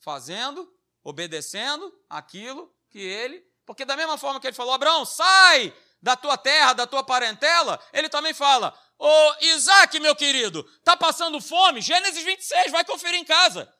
[0.00, 0.70] fazendo,
[1.02, 3.40] obedecendo aquilo que ele.
[3.64, 7.82] Porque da mesma forma que ele falou, Abraão, sai da tua terra, da tua parentela,
[7.94, 11.80] ele também fala: Ô Isaac, meu querido, tá passando fome?
[11.80, 13.74] Gênesis 26, vai conferir em casa.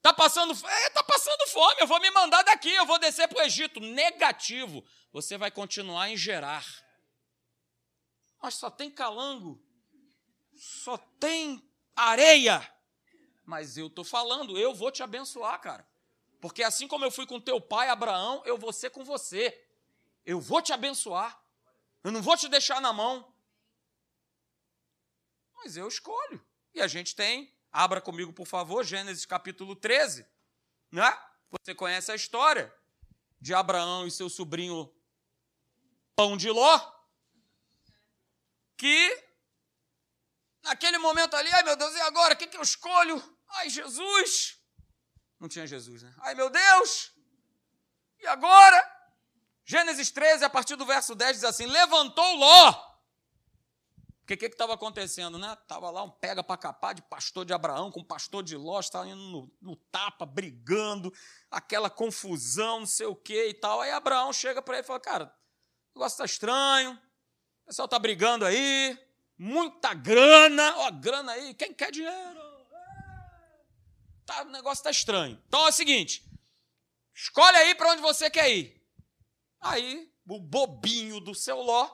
[0.00, 3.38] Tá passando, é, tá passando fome, eu vou me mandar daqui, eu vou descer para
[3.38, 3.80] o Egito.
[3.80, 4.84] Negativo.
[5.12, 6.64] Você vai continuar em Gerar.
[8.40, 9.60] Mas só tem calango.
[10.54, 11.62] Só tem
[11.94, 12.72] areia.
[13.44, 15.88] Mas eu tô falando, eu vou te abençoar, cara.
[16.40, 19.66] Porque assim como eu fui com teu pai Abraão, eu vou ser com você.
[20.24, 21.42] Eu vou te abençoar.
[22.04, 23.32] Eu não vou te deixar na mão.
[25.56, 26.44] Mas eu escolho.
[26.72, 30.26] E a gente tem, abra comigo, por favor, Gênesis capítulo 13.
[30.90, 31.18] Né?
[31.50, 32.72] Você conhece a história
[33.40, 34.92] de Abraão e seu sobrinho
[36.16, 36.94] Pão de Ló.
[38.76, 39.24] Que
[40.62, 42.34] naquele momento ali, ai meu Deus, e agora?
[42.34, 43.22] O que, que eu escolho?
[43.50, 44.58] Ai, Jesus!
[45.38, 46.14] Não tinha Jesus, né?
[46.18, 47.12] Ai, meu Deus!
[48.20, 48.98] E agora?
[49.64, 52.87] Gênesis 13, a partir do verso 10, diz assim: Levantou Ló.
[54.28, 55.56] Porque o que estava acontecendo, né?
[55.58, 59.08] Estava lá um pega para capar de pastor de Abraão com pastor de Ló, estava
[59.08, 61.10] indo no, no, tapa, brigando,
[61.50, 63.80] aquela confusão, não sei o que e tal.
[63.80, 65.34] Aí Abraão chega para ele e fala: Cara,
[65.94, 68.98] o negócio está estranho, o pessoal está brigando aí,
[69.38, 72.48] muita grana, ó, grana aí, quem quer dinheiro?
[74.26, 75.42] tá, o negócio está estranho.
[75.48, 76.22] Então é o seguinte:
[77.14, 78.78] escolhe aí para onde você quer ir.
[79.58, 81.90] Aí, o bobinho do seu Ló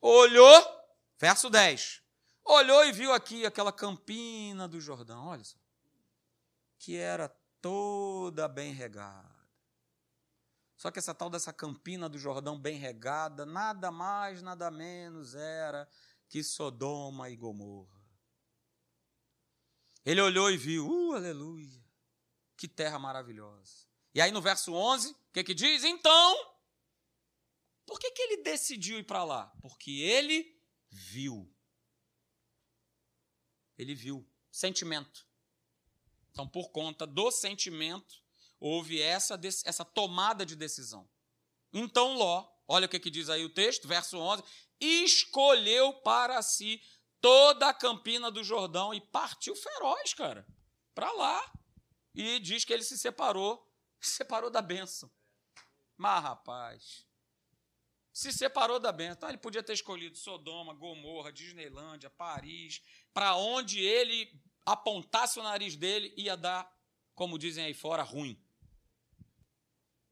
[0.00, 0.75] olhou,
[1.18, 2.02] verso 10.
[2.44, 5.58] Olhou e viu aqui aquela campina do Jordão, olha só.
[6.78, 7.28] Que era
[7.60, 9.34] toda bem regada.
[10.76, 15.88] Só que essa tal dessa campina do Jordão bem regada, nada mais, nada menos era
[16.28, 17.96] que Sodoma e Gomorra.
[20.04, 21.84] Ele olhou e viu, uh, aleluia,
[22.56, 23.86] que terra maravilhosa.
[24.14, 25.82] E aí no verso 11, o que, que diz?
[25.82, 26.56] Então,
[27.84, 29.52] por que, que ele decidiu ir para lá?
[29.60, 30.55] Porque ele
[30.96, 31.52] viu.
[33.76, 34.26] Ele viu.
[34.50, 35.26] Sentimento.
[36.30, 38.22] Então, por conta do sentimento,
[38.58, 41.08] houve essa, essa tomada de decisão.
[41.72, 44.42] Então, Ló, olha o que, que diz aí o texto, verso 11:
[44.80, 46.82] escolheu para si
[47.20, 50.46] toda a campina do Jordão e partiu feroz, cara,
[50.94, 51.52] para lá.
[52.14, 55.10] E diz que ele se separou, se separou da bênção.
[55.98, 57.05] Mas, rapaz,
[58.16, 59.12] se separou da bênção.
[59.12, 62.80] Então, ele podia ter escolhido Sodoma, Gomorra, Disneylândia, Paris,
[63.12, 66.66] para onde ele apontasse o nariz dele, ia dar,
[67.14, 68.42] como dizem aí fora, ruim.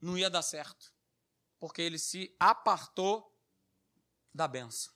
[0.03, 0.93] Não ia dar certo.
[1.59, 3.35] Porque ele se apartou
[4.35, 4.93] da benção.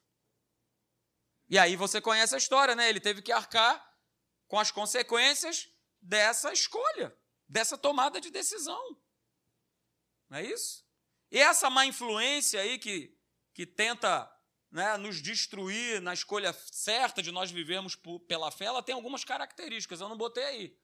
[1.49, 2.91] E aí você conhece a história, né?
[2.91, 3.91] Ele teve que arcar
[4.47, 5.67] com as consequências
[5.99, 7.19] dessa escolha,
[7.49, 9.01] dessa tomada de decisão.
[10.29, 10.87] Não é isso?
[11.31, 13.17] E essa má influência aí que,
[13.53, 14.31] que tenta
[14.71, 19.25] né, nos destruir na escolha certa de nós vivermos por, pela fé, ela tem algumas
[19.25, 20.01] características.
[20.01, 20.79] Eu não botei aí.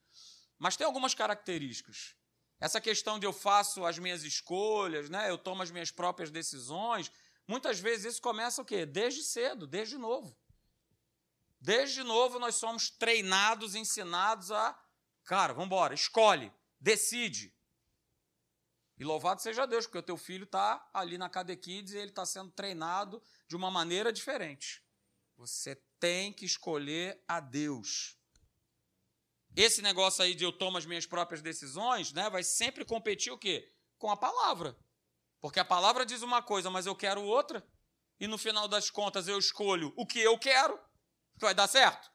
[0.58, 2.14] Mas tem algumas características.
[2.60, 7.10] Essa questão de eu faço as minhas escolhas, né, eu tomo as minhas próprias decisões,
[7.46, 8.86] muitas vezes isso começa o quê?
[8.86, 10.36] Desde cedo, desde novo.
[11.60, 14.78] Desde novo nós somos treinados, ensinados a,
[15.24, 17.54] cara, vamos embora, escolhe, decide.
[18.96, 22.24] E louvado seja Deus, porque o teu filho está ali na Cadequides e ele está
[22.24, 24.82] sendo treinado de uma maneira diferente.
[25.36, 28.16] Você tem que escolher a Deus.
[29.56, 33.38] Esse negócio aí de eu tomo as minhas próprias decisões, né, vai sempre competir o
[33.38, 33.72] quê?
[33.98, 34.76] Com a palavra.
[35.40, 37.66] Porque a palavra diz uma coisa, mas eu quero outra.
[38.18, 40.78] E no final das contas eu escolho o que eu quero.
[41.36, 42.10] Vai dar certo?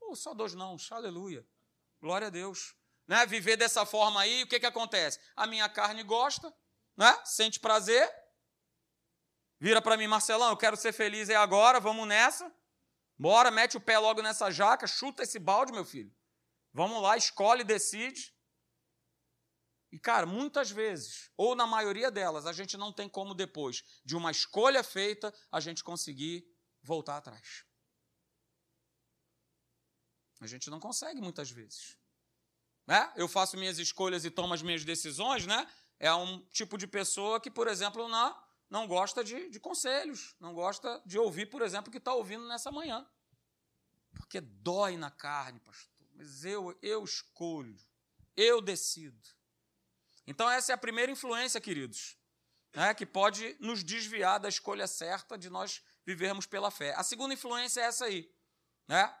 [0.00, 1.46] Oh, só dois não, aleluia.
[2.00, 2.77] Glória a Deus.
[3.08, 3.24] Né?
[3.24, 5.18] Viver dessa forma aí, o que, que acontece?
[5.34, 6.54] A minha carne gosta,
[6.96, 7.18] né?
[7.24, 8.08] sente prazer.
[9.58, 12.54] Vira para mim, Marcelão, eu quero ser feliz é agora, vamos nessa.
[13.18, 16.14] Bora, mete o pé logo nessa jaca, chuta esse balde, meu filho.
[16.72, 18.32] Vamos lá, escolhe, decide.
[19.90, 24.14] E, cara, muitas vezes, ou na maioria delas, a gente não tem como depois de
[24.14, 26.46] uma escolha feita, a gente conseguir
[26.82, 27.64] voltar atrás.
[30.40, 31.97] A gente não consegue muitas vezes.
[32.88, 33.12] Né?
[33.16, 35.68] Eu faço minhas escolhas e tomo as minhas decisões, né?
[36.00, 40.54] É um tipo de pessoa que, por exemplo, não, não gosta de, de conselhos, não
[40.54, 43.06] gosta de ouvir, por exemplo, o que está ouvindo nessa manhã.
[44.14, 46.06] Porque dói na carne, pastor.
[46.14, 47.78] Mas eu, eu escolho,
[48.34, 49.28] eu decido.
[50.26, 52.16] Então, essa é a primeira influência, queridos,
[52.74, 56.94] né, que pode nos desviar da escolha certa de nós vivermos pela fé.
[56.96, 58.34] A segunda influência é essa aí.
[58.86, 59.14] Né?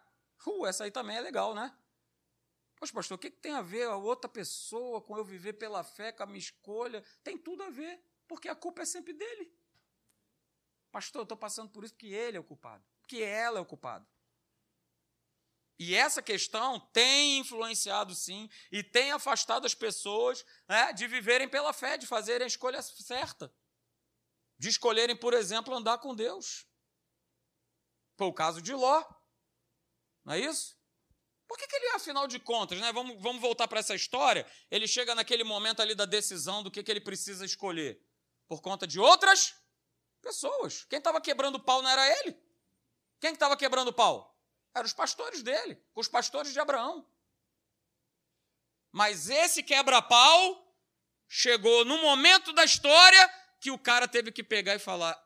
[0.46, 1.70] Uh, essa aí também é legal, né?
[2.78, 6.12] Poxa, pastor, o que tem a ver a outra pessoa com eu viver pela fé,
[6.12, 7.04] com a minha escolha?
[7.24, 9.52] Tem tudo a ver, porque a culpa é sempre dele.
[10.92, 13.66] Pastor, eu estou passando por isso porque ele é o culpado, porque ela é o
[13.66, 14.06] culpado.
[15.78, 21.72] E essa questão tem influenciado, sim, e tem afastado as pessoas né, de viverem pela
[21.72, 23.52] fé, de fazerem a escolha certa.
[24.56, 26.66] De escolherem, por exemplo, andar com Deus.
[28.16, 29.04] Foi o caso de Ló.
[30.24, 30.77] Não é isso?
[31.48, 32.92] Por que, que ele, afinal de contas, né?
[32.92, 34.46] Vamos, vamos voltar para essa história.
[34.70, 37.98] Ele chega naquele momento ali da decisão do que, que ele precisa escolher.
[38.46, 39.54] Por conta de outras
[40.20, 40.84] pessoas.
[40.84, 42.36] Quem estava quebrando pau não era ele?
[43.18, 44.38] Quem estava que quebrando pau?
[44.74, 47.08] Eram os pastores dele, os pastores de Abraão.
[48.92, 50.76] Mas esse quebra-pau
[51.26, 53.28] chegou no momento da história
[53.60, 55.18] que o cara teve que pegar e falar: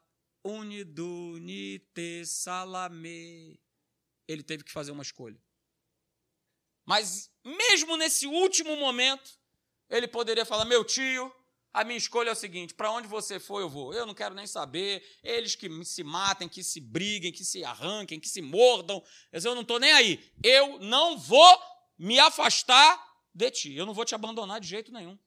[0.44, 3.60] Unidunite salame.
[4.26, 5.40] Ele teve que fazer uma escolha.
[6.84, 9.30] Mas mesmo nesse último momento,
[9.88, 11.32] ele poderia falar: Meu tio,
[11.72, 13.94] a minha escolha é o seguinte: para onde você for, eu vou.
[13.94, 15.02] Eu não quero nem saber.
[15.22, 19.02] Eles que se matem, que se briguem, que se arranquem, que se mordam.
[19.32, 20.32] Eu não estou nem aí.
[20.42, 21.62] Eu não vou
[21.98, 23.02] me afastar
[23.34, 23.74] de ti.
[23.74, 25.18] Eu não vou te abandonar de jeito nenhum.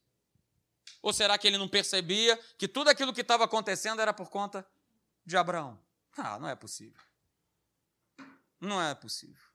[1.02, 4.66] Ou será que ele não percebia que tudo aquilo que estava acontecendo era por conta
[5.26, 5.80] de Abraão?
[6.18, 7.02] Ah, não é possível.
[8.60, 9.55] Não é possível.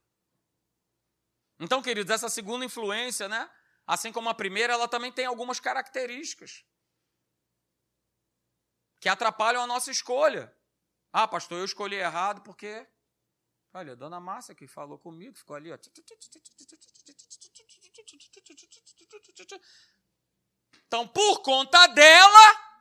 [1.61, 3.49] Então, queridos, essa segunda influência, né?
[3.87, 6.65] Assim como a primeira, ela também tem algumas características
[8.99, 10.55] que atrapalham a nossa escolha.
[11.13, 12.87] Ah, pastor, eu escolhi errado porque.
[13.75, 15.79] Olha, a dona Márcia que falou comigo, ficou ali, ó.
[20.87, 22.81] Então, por conta dela,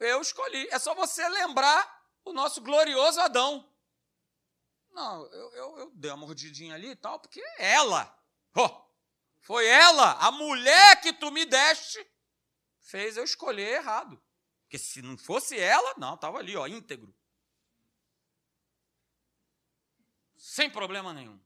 [0.00, 0.66] eu escolhi.
[0.70, 3.68] É só você lembrar o nosso glorioso Adão.
[4.94, 8.16] Não, eu, eu, eu dei uma mordidinha ali e tal, porque ela,
[8.56, 8.84] oh,
[9.40, 12.06] foi ela, a mulher que tu me deste,
[12.78, 14.22] fez eu escolher errado.
[14.62, 17.12] Porque se não fosse ela, não, estava ali, ó, íntegro.
[20.36, 21.40] Sem problema nenhum.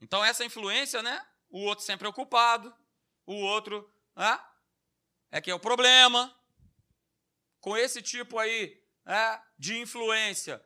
[0.00, 1.26] Então, essa influência, né?
[1.50, 2.74] O outro sempre ocupado,
[3.26, 4.40] o outro né,
[5.30, 6.34] é que é o problema.
[7.60, 10.65] Com esse tipo aí é, de influência,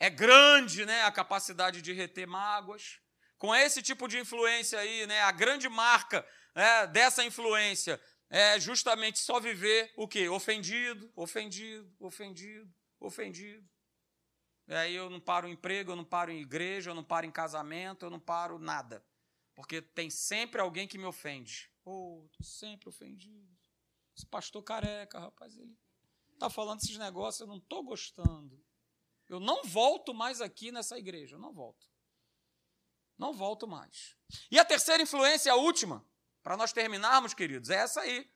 [0.00, 3.00] é grande né, a capacidade de reter mágoas.
[3.36, 9.18] Com esse tipo de influência aí, né, a grande marca é, dessa influência é justamente
[9.18, 10.28] só viver o quê?
[10.28, 13.68] Ofendido, ofendido, ofendido, ofendido.
[14.66, 17.24] E aí eu não paro em emprego, eu não paro em igreja, eu não paro
[17.24, 19.04] em casamento, eu não paro nada.
[19.54, 21.70] Porque tem sempre alguém que me ofende.
[21.84, 23.48] Oh, tô sempre ofendido.
[24.14, 25.74] Esse pastor careca, rapaz, ele
[26.38, 28.62] tá falando esses negócios, eu não tô gostando.
[29.28, 31.86] Eu não volto mais aqui nessa igreja, eu não volto.
[33.18, 34.16] Não volto mais.
[34.50, 36.04] E a terceira influência, a última,
[36.42, 38.30] para nós terminarmos, queridos, é essa aí.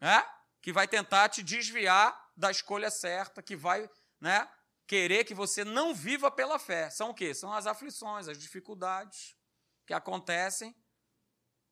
[0.00, 0.24] Né?
[0.60, 3.88] Que vai tentar te desviar da escolha certa, que vai
[4.20, 4.50] né,
[4.86, 6.90] querer que você não viva pela fé.
[6.90, 7.34] São o quê?
[7.34, 9.36] São as aflições, as dificuldades
[9.86, 10.76] que acontecem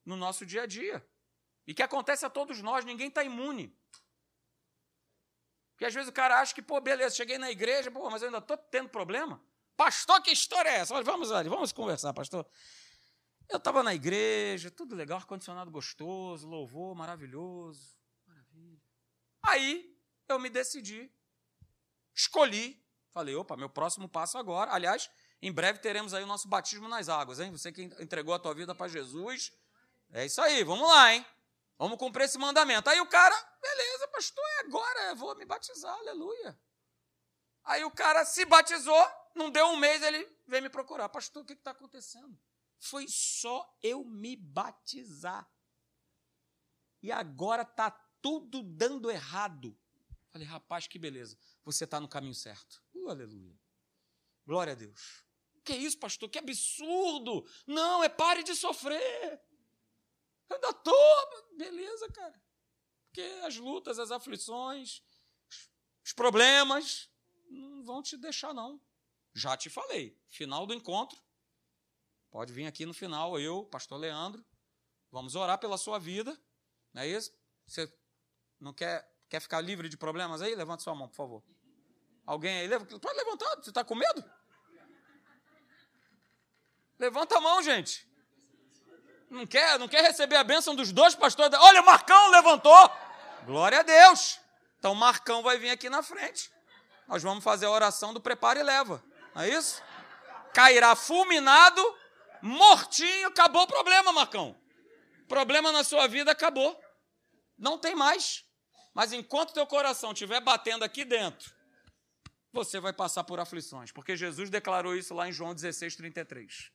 [0.05, 1.07] no nosso dia a dia.
[1.67, 3.79] E que acontece a todos nós, ninguém está imune.
[5.81, 8.29] Porque às vezes o cara acha que, pô, beleza, cheguei na igreja, pô, mas eu
[8.29, 9.43] ainda estou tendo problema.
[9.79, 11.03] Pastor, que história é essa?
[11.03, 12.47] Vamos ali, vamos conversar, pastor.
[13.49, 17.97] Eu estava na igreja, tudo legal, ar-condicionado gostoso, louvor maravilhoso.
[18.27, 18.79] Maravilha.
[19.43, 19.97] Aí
[20.29, 21.11] eu me decidi,
[22.14, 22.79] escolhi,
[23.11, 24.75] falei, opa, meu próximo passo agora.
[24.75, 27.51] Aliás, em breve teremos aí o nosso batismo nas águas, hein?
[27.53, 29.51] Você que entregou a tua vida para Jesus.
[30.12, 31.25] É isso aí, vamos lá, hein?
[31.81, 32.90] Vamos cumprir esse mandamento.
[32.90, 36.61] Aí o cara, beleza, pastor, é agora, eu vou me batizar, aleluia.
[37.64, 39.03] Aí o cara se batizou,
[39.35, 41.09] não deu um mês, ele veio me procurar.
[41.09, 42.38] Pastor, o que está acontecendo?
[42.79, 45.51] Foi só eu me batizar.
[47.03, 47.90] E agora está
[48.21, 49.75] tudo dando errado.
[50.33, 51.38] Falei, rapaz, que beleza.
[51.64, 52.85] Você está no caminho certo.
[52.93, 53.59] Uh, aleluia.
[54.47, 55.25] Glória a Deus.
[55.64, 56.29] Que isso, pastor?
[56.29, 57.43] Que absurdo!
[57.66, 59.40] Não, é pare de sofrer.
[60.51, 61.57] Ainda estou.
[61.57, 62.43] Beleza, cara.
[63.07, 65.03] Porque as lutas, as aflições,
[66.05, 67.11] os problemas
[67.49, 68.81] não vão te deixar, não.
[69.35, 70.19] Já te falei.
[70.29, 71.21] Final do encontro,
[72.31, 74.45] Pode vir aqui no final, eu, pastor Leandro,
[75.11, 76.39] vamos orar pela sua vida.
[76.93, 77.33] Não é isso?
[77.67, 77.93] Você
[78.61, 80.55] não quer, quer ficar livre de problemas aí?
[80.55, 81.45] Levanta sua mão, por favor.
[82.25, 82.69] Alguém aí?
[82.69, 84.25] Pode levantar, você está com medo?
[87.01, 88.09] Levanta a mão, gente.
[89.31, 91.57] Não quer, não quer receber a bênção dos dois pastores?
[91.61, 92.90] Olha, Marcão levantou.
[93.46, 94.40] Glória a Deus.
[94.79, 96.50] Então, Marcão vai vir aqui na frente.
[97.07, 99.02] Nós vamos fazer a oração do prepara e leva.
[99.35, 99.83] Não é isso?
[100.52, 101.81] Cairá fulminado
[102.42, 104.59] mortinho, acabou o problema, Marcão.
[105.29, 106.79] Problema na sua vida acabou.
[107.57, 108.44] Não tem mais.
[108.92, 111.54] Mas enquanto teu coração estiver batendo aqui dentro,
[112.52, 116.73] você vai passar por aflições, porque Jesus declarou isso lá em João 16, 33.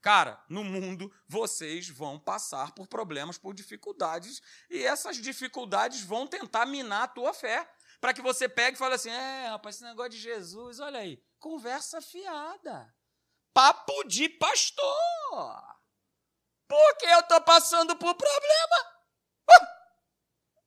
[0.00, 4.40] Cara, no mundo vocês vão passar por problemas, por dificuldades,
[4.70, 7.70] e essas dificuldades vão tentar minar a tua fé.
[8.00, 11.22] Para que você pegue e fale assim: é, rapaz, esse negócio de Jesus, olha aí,
[11.38, 12.94] conversa fiada.
[13.52, 15.80] Papo de pastor.
[16.66, 18.90] Porque eu estou passando por problema.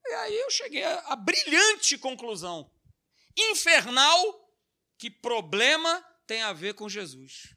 [0.05, 2.69] E aí eu cheguei à brilhante conclusão
[3.35, 4.43] infernal
[4.97, 7.55] que problema tem a ver com Jesus.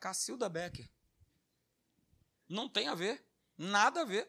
[0.00, 0.88] Cacilda Becker.
[2.48, 3.24] Não tem a ver.
[3.56, 4.28] Nada a ver.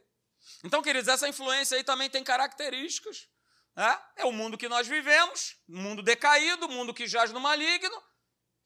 [0.64, 3.30] Então, queridos, essa influência aí também tem características.
[3.76, 4.00] Né?
[4.18, 7.96] É o mundo que nós vivemos, mundo decaído, mundo que jaz no maligno.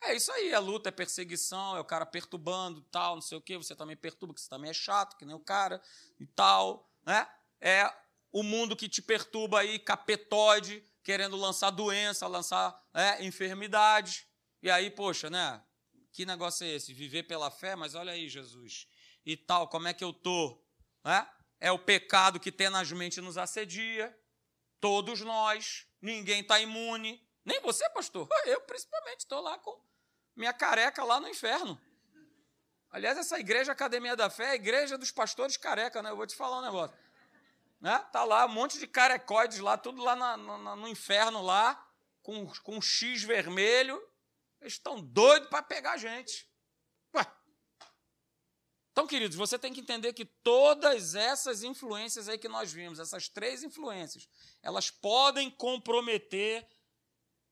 [0.02, 3.42] É isso aí, a luta é perseguição, é o cara perturbando tal, não sei o
[3.42, 5.82] quê, você também perturba, que você também é chato, que nem o cara
[6.20, 6.90] e tal.
[7.06, 7.28] Né?
[7.62, 7.92] É
[8.32, 14.28] o mundo que te perturba aí, capetóide, querendo lançar doença, lançar é, enfermidade.
[14.62, 15.64] E aí, poxa, né?
[16.16, 16.94] Que negócio é esse?
[16.94, 18.88] Viver pela fé, mas olha aí, Jesus.
[19.26, 20.58] E tal, como é que eu tô?
[21.60, 24.18] É, o pecado que tenazmente nos assedia.
[24.80, 25.86] Todos nós.
[26.02, 27.22] Ninguém está imune.
[27.44, 28.30] Nem você, pastor.
[28.48, 29.78] Eu, principalmente, estou lá com
[30.38, 31.78] minha careca lá no inferno.
[32.92, 36.12] Aliás, essa igreja Academia da Fé é a igreja dos pastores careca, né?
[36.12, 36.98] Eu vou te falar um negócio.
[37.82, 38.00] Né?
[38.14, 41.86] Tá lá um monte de carecoides lá, tudo lá na, na, no inferno lá,
[42.24, 44.02] com, com um X vermelho.
[44.62, 46.50] Eles estão doidos para pegar a gente.
[47.14, 47.26] Ué.
[48.92, 53.28] Então, queridos, você tem que entender que todas essas influências aí que nós vimos, essas
[53.28, 54.28] três influências,
[54.62, 56.68] elas podem comprometer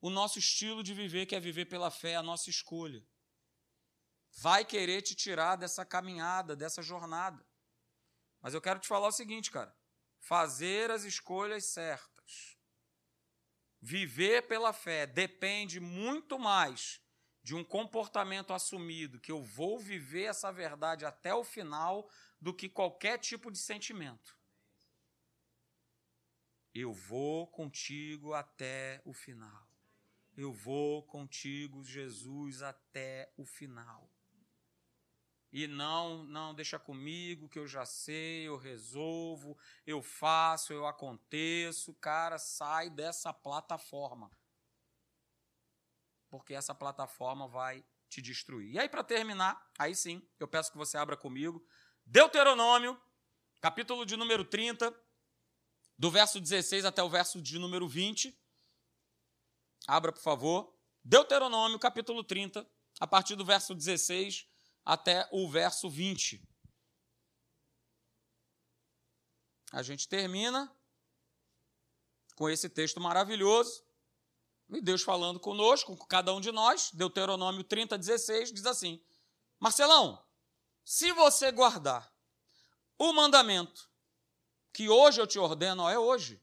[0.01, 3.05] o nosso estilo de viver, que é viver pela fé, a nossa escolha.
[4.37, 7.45] Vai querer te tirar dessa caminhada, dessa jornada.
[8.41, 9.75] Mas eu quero te falar o seguinte, cara
[10.23, 12.12] fazer as escolhas certas.
[13.85, 17.01] Viver pela fé depende muito mais
[17.43, 22.09] de um comportamento assumido, que eu vou viver essa verdade até o final,
[22.39, 24.39] do que qualquer tipo de sentimento.
[26.73, 29.67] Eu vou contigo até o final.
[30.37, 34.12] Eu vou contigo, Jesus, até o final
[35.53, 41.93] e não, não, deixa comigo que eu já sei, eu resolvo, eu faço, eu aconteço.
[41.93, 44.31] Cara, sai dessa plataforma.
[46.27, 48.73] Porque essa plataforma vai te destruir.
[48.73, 51.63] E aí, para terminar, aí sim, eu peço que você abra comigo.
[52.03, 52.99] Deuteronômio,
[53.61, 54.91] capítulo de número 30,
[55.99, 58.35] do verso 16 até o verso de número 20.
[59.85, 60.75] Abra, por favor.
[61.03, 62.67] Deuteronômio, capítulo 30,
[62.99, 64.51] a partir do verso 16
[64.85, 66.41] até o verso 20.
[69.71, 70.71] A gente termina
[72.35, 73.83] com esse texto maravilhoso.
[74.69, 79.03] E Deus falando conosco, com cada um de nós, Deuteronômio 30, 16, diz assim:
[79.59, 80.23] Marcelão,
[80.83, 82.11] se você guardar
[82.97, 83.89] o mandamento
[84.71, 86.41] que hoje eu te ordeno, ó, é hoje,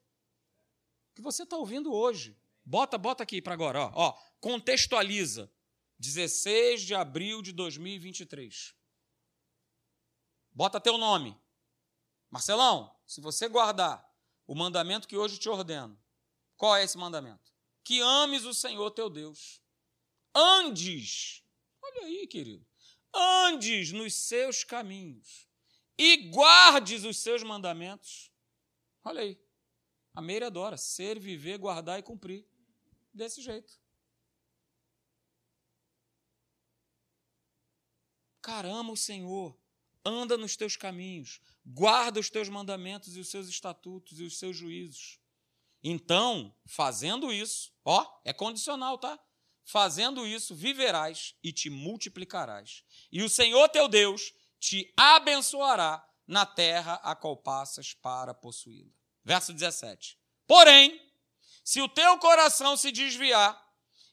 [1.14, 2.38] que você está ouvindo hoje.
[2.64, 5.50] Bota, bota aqui para agora, ó, ó, contextualiza.
[6.00, 8.74] 16 de abril de 2023.
[10.50, 11.38] Bota teu nome.
[12.30, 14.02] Marcelão, se você guardar
[14.46, 16.00] o mandamento que hoje te ordeno,
[16.56, 17.52] qual é esse mandamento?
[17.84, 19.60] Que ames o Senhor teu Deus.
[20.34, 21.44] Andes,
[21.82, 22.66] olha aí, querido,
[23.14, 25.46] andes nos seus caminhos
[25.98, 28.32] e guardes os seus mandamentos.
[29.04, 29.38] Olha aí,
[30.14, 32.46] a meira adora, ser, viver, guardar e cumprir.
[33.12, 33.79] Desse jeito.
[38.42, 39.56] Cara, ama o Senhor,
[40.04, 44.56] anda nos teus caminhos, guarda os teus mandamentos e os seus estatutos e os seus
[44.56, 45.18] juízos.
[45.82, 49.18] Então, fazendo isso, ó, é condicional, tá?
[49.64, 52.82] Fazendo isso, viverás e te multiplicarás.
[53.10, 58.92] E o Senhor teu Deus te abençoará na terra a qual passas para possuí-la.
[59.24, 60.18] Verso 17.
[60.46, 61.00] Porém,
[61.64, 63.60] se o teu coração se desviar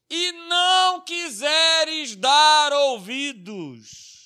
[0.09, 4.16] e não quiseres dar ouvidos,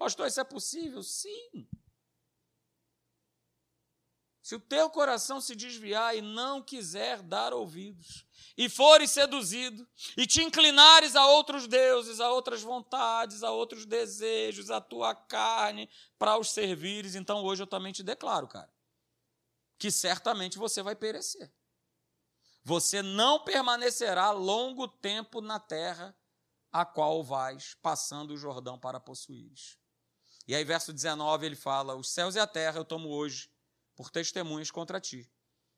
[0.00, 1.02] Pastor, isso é possível?
[1.02, 1.68] Sim.
[4.40, 8.26] Se o teu coração se desviar e não quiser dar ouvidos,
[8.56, 9.86] e fores seduzido,
[10.16, 15.86] e te inclinares a outros deuses, a outras vontades, a outros desejos, a tua carne,
[16.18, 18.72] para os servires, então hoje eu também te declaro, cara,
[19.78, 21.52] que certamente você vai perecer.
[22.64, 26.16] Você não permanecerá longo tempo na terra
[26.72, 29.78] a qual vais passando o Jordão para possuires.
[30.50, 33.48] E aí, verso 19, ele fala: Os céus e a terra eu tomo hoje
[33.94, 35.30] por testemunhas contra ti,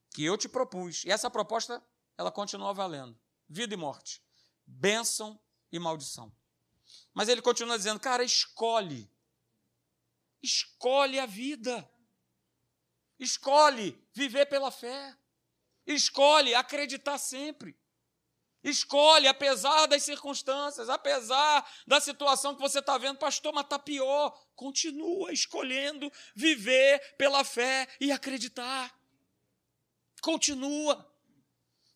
[0.09, 1.05] que eu te propus.
[1.05, 1.85] E essa proposta,
[2.17, 3.15] ela continua valendo.
[3.47, 4.25] vida e morte,
[4.65, 5.39] bênção
[5.71, 6.35] e maldição.
[7.13, 9.11] Mas ele continua dizendo, cara, escolhe.
[10.43, 11.87] Escolhe a vida.
[13.19, 15.15] Escolhe viver pela fé.
[15.87, 17.79] Escolhe acreditar sempre.
[18.63, 24.31] Escolhe, apesar das circunstâncias, apesar da situação que você está vendo, pastor, mas está pior.
[24.55, 28.97] Continua escolhendo viver pela fé e acreditar.
[30.21, 31.13] Continua.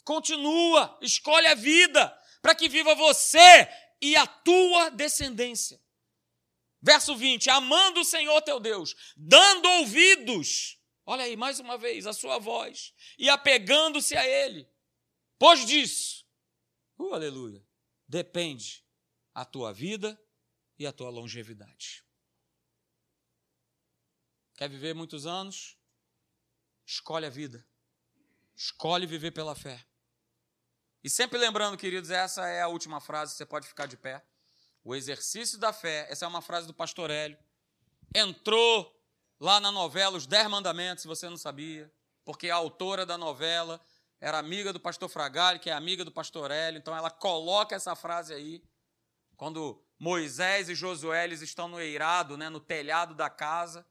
[0.05, 0.99] Continua.
[1.01, 2.13] Escolhe a vida
[2.43, 3.69] para que viva você
[4.01, 5.81] e a tua descendência.
[6.83, 12.13] Verso 20: Amando o Senhor teu Deus, dando ouvidos, olha aí, mais uma vez, a
[12.13, 14.69] sua voz, e apegando-se a Ele.
[15.39, 16.26] Pois disso,
[16.99, 17.65] Uh, aleluia.
[18.09, 18.85] Depende
[19.35, 20.21] a tua vida
[20.79, 22.05] e a tua longevidade.
[24.55, 25.77] Quer viver muitos anos?
[26.87, 27.67] Escolhe a vida.
[28.55, 29.87] Escolhe viver pela fé.
[31.05, 34.25] E sempre lembrando, queridos, essa é a última frase, você pode ficar de pé.
[34.83, 37.39] O exercício da fé, essa é uma frase do pastor Hélio.
[38.15, 38.99] Entrou
[39.39, 41.93] lá na novela Os Dez Mandamentos, se você não sabia,
[42.25, 43.81] porque a autora da novela
[44.21, 47.95] era amiga do pastor Fragalho, que é amiga do pastor Hélio, então ela coloca essa
[47.95, 48.63] frase aí,
[49.37, 53.87] quando Moisés e Josué eles estão no eirado, né, no telhado da casa,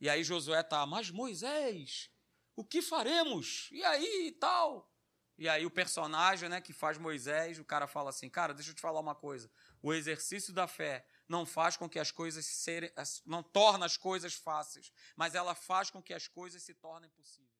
[0.00, 2.10] e aí Josué está, mas Moisés,
[2.54, 3.68] o que faremos?
[3.72, 4.90] E aí e tal?
[5.38, 8.74] E aí o personagem né, que faz Moisés, o cara fala assim, cara, deixa eu
[8.74, 9.50] te falar uma coisa,
[9.80, 12.92] o exercício da fé não faz com que as coisas serem,
[13.24, 17.59] não torna as coisas fáceis, mas ela faz com que as coisas se tornem possíveis.